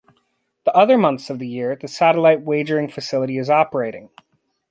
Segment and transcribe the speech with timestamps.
[0.65, 4.09] The other months of the year the satellite wagering facility is operating.